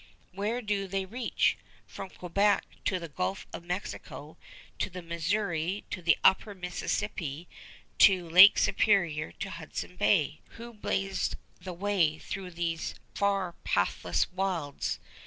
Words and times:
Where 0.31 0.63
do 0.63 0.87
they 0.87 1.05
reach? 1.05 1.59
From 1.85 2.09
Quebec 2.09 2.63
to 2.85 2.97
the 2.97 3.07
Gulf 3.07 3.45
of 3.53 3.63
Mexico, 3.63 4.35
to 4.79 4.89
the 4.89 5.03
Missouri, 5.03 5.83
to 5.91 6.01
the 6.01 6.17
Upper 6.23 6.55
Mississippi, 6.55 7.47
to 7.99 8.27
Lake 8.27 8.57
Superior, 8.57 9.31
to 9.33 9.51
Hudson 9.51 9.97
Bay. 9.97 10.39
Who 10.57 10.73
blazed 10.73 11.35
the 11.59 11.73
way 11.73 12.17
through 12.17 12.49
these 12.49 12.95
far 13.13 13.53
pathless 13.63 14.31
wilds? 14.31 14.97